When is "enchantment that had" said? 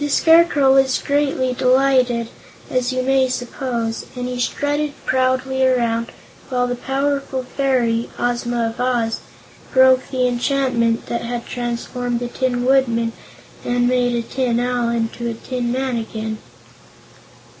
10.26-11.46